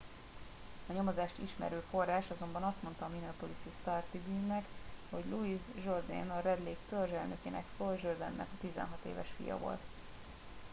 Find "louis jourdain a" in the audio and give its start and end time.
5.29-6.39